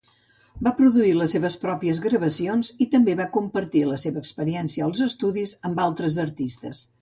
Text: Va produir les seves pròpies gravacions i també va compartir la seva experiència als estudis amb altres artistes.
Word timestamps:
Va 0.67 0.71
produir 0.77 1.11
les 1.17 1.35
seves 1.35 1.57
pròpies 1.65 2.01
gravacions 2.05 2.71
i 2.85 2.87
també 2.95 3.15
va 3.19 3.29
compartir 3.35 3.85
la 3.91 3.99
seva 4.05 4.19
experiència 4.25 4.89
als 4.89 5.05
estudis 5.11 5.55
amb 5.71 5.85
altres 5.87 6.19
artistes. 6.27 6.83